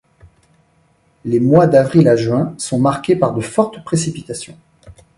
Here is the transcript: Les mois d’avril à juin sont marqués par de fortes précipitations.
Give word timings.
Les 1.25 1.39
mois 1.39 1.67
d’avril 1.67 2.07
à 2.07 2.15
juin 2.15 2.55
sont 2.57 2.79
marqués 2.79 3.15
par 3.15 3.35
de 3.35 3.41
fortes 3.41 3.83
précipitations. 3.83 4.57